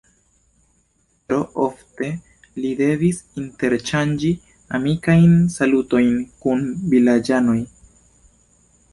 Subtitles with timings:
[1.25, 2.07] Tro ofte
[2.63, 4.31] li devis interŝanĝi
[4.77, 6.09] amikajn salutojn
[6.47, 7.59] kun vilaĝanoj.